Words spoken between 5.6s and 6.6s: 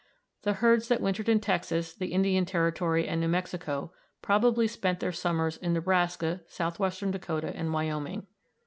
Nebraska,